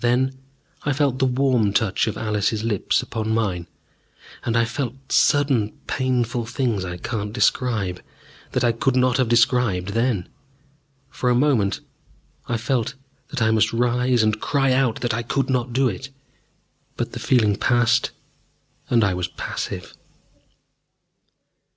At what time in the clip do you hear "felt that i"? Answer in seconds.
12.56-13.52